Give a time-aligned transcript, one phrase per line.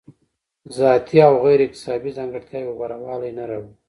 [0.77, 3.71] ذاتي او غیر اکتسابي ځانګړتیاوې غوره والی نه راوړي.